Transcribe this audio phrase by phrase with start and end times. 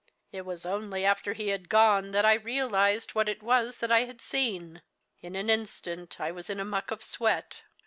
[0.31, 4.05] It was only after he had gone that I realised what it was that I
[4.05, 4.81] had seen.
[5.21, 7.57] In an instant I was in a muck of sweat.